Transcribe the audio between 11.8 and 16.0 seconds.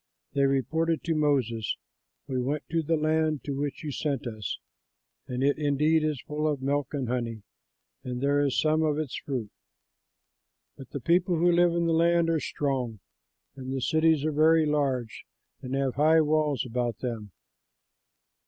the land are strong, and the cities are very large and have